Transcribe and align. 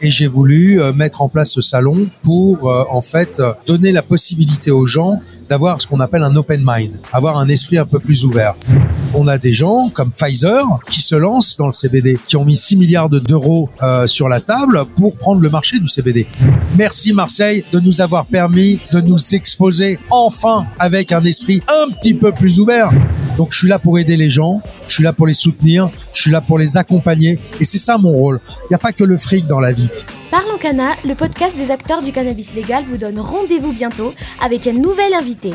et 0.00 0.10
j'ai 0.10 0.26
voulu 0.26 0.80
euh, 0.80 0.92
mettre 0.92 1.22
en 1.22 1.28
place 1.28 1.52
ce 1.52 1.60
salon 1.60 2.08
pour 2.22 2.70
euh, 2.70 2.84
en 2.90 3.00
fait 3.00 3.40
euh, 3.40 3.52
donner 3.66 3.92
la 3.92 4.02
possibilité 4.02 4.70
aux 4.70 4.86
gens 4.86 5.20
d'avoir 5.48 5.80
ce 5.80 5.86
qu'on 5.86 6.00
appelle 6.00 6.22
un 6.22 6.34
open 6.36 6.62
mind, 6.64 6.98
avoir 7.12 7.38
un 7.38 7.48
esprit 7.48 7.78
un 7.78 7.84
peu 7.84 7.98
plus 7.98 8.24
ouvert. 8.24 8.54
On 9.14 9.28
a 9.28 9.38
des 9.38 9.52
gens 9.52 9.90
comme 9.90 10.10
Pfizer 10.10 10.64
qui 10.88 11.02
se 11.02 11.14
lancent 11.14 11.56
dans 11.56 11.66
le 11.66 11.72
CBD, 11.72 12.18
qui 12.26 12.36
ont 12.36 12.44
mis 12.44 12.56
6 12.56 12.76
milliards 12.76 13.08
d'euros 13.10 13.68
sur 14.06 14.28
la 14.28 14.40
table 14.40 14.84
pour 14.96 15.16
prendre 15.16 15.40
le 15.40 15.50
marché 15.50 15.78
du 15.78 15.86
CBD. 15.86 16.26
Merci 16.76 17.12
Marseille 17.12 17.64
de 17.72 17.78
nous 17.78 18.00
avoir 18.00 18.26
permis 18.26 18.80
de 18.92 19.00
nous 19.00 19.34
exposer 19.34 19.98
enfin 20.10 20.66
avec 20.78 21.12
un 21.12 21.22
esprit 21.24 21.62
un 21.68 21.92
petit 21.92 22.14
peu 22.14 22.32
plus 22.32 22.58
ouvert. 22.58 22.90
Donc 23.36 23.52
je 23.52 23.58
suis 23.58 23.68
là 23.68 23.78
pour 23.78 23.98
aider 23.98 24.16
les 24.16 24.30
gens, 24.30 24.60
je 24.86 24.94
suis 24.94 25.02
là 25.02 25.12
pour 25.12 25.26
les 25.26 25.34
soutenir, 25.34 25.90
je 26.12 26.22
suis 26.22 26.30
là 26.30 26.40
pour 26.40 26.58
les 26.58 26.76
accompagner 26.76 27.38
et 27.60 27.64
c'est 27.64 27.78
ça 27.78 27.98
mon 27.98 28.12
rôle. 28.12 28.40
Il 28.64 28.66
n'y 28.70 28.76
a 28.76 28.78
pas 28.78 28.92
que 28.92 29.04
le 29.04 29.16
fric 29.16 29.46
dans 29.46 29.60
la 29.60 29.72
vie. 29.72 29.88
Parlons 30.30 30.58
Cana, 30.58 30.92
le 31.04 31.14
podcast 31.14 31.56
des 31.56 31.70
acteurs 31.70 32.02
du 32.02 32.12
cannabis 32.12 32.54
légal 32.54 32.84
vous 32.88 32.96
donne 32.96 33.18
rendez-vous 33.18 33.72
bientôt 33.72 34.14
avec 34.42 34.66
un 34.66 34.72
nouvel 34.72 35.14
invité. 35.14 35.52